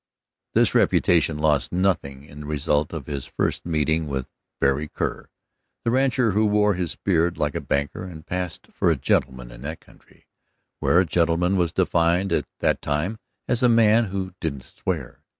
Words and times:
This 0.55 0.73
reputation 0.73 1.37
lost 1.37 1.71
nothing 1.71 2.23
in 2.23 2.39
the 2.39 2.45
result 2.47 2.91
of 2.91 3.05
his 3.05 3.27
first 3.27 3.67
meeting 3.67 4.07
with 4.07 4.25
Berry 4.59 4.87
Kerr, 4.87 5.29
the 5.85 5.91
rancher 5.91 6.31
who 6.31 6.47
wore 6.47 6.73
his 6.73 6.95
beard 6.95 7.37
like 7.37 7.53
a 7.53 7.61
banker 7.61 8.03
and 8.03 8.25
passed 8.25 8.65
for 8.73 8.89
a 8.89 8.95
gentleman 8.95 9.51
in 9.51 9.61
that 9.61 9.79
country, 9.79 10.25
where 10.79 10.99
a 10.99 11.05
gentleman 11.05 11.55
was 11.55 11.71
defined, 11.71 12.33
at 12.33 12.45
that 12.61 12.81
time, 12.81 13.19
as 13.47 13.61
a 13.61 13.69
man 13.69 14.05
who 14.05 14.33
didn't 14.41 14.63
swear. 14.63 15.21